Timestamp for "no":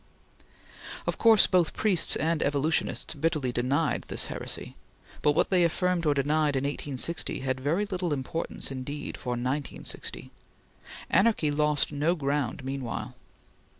11.91-12.15